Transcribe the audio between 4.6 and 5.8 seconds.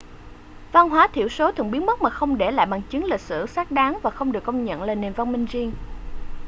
nhận là nền văn minh riêng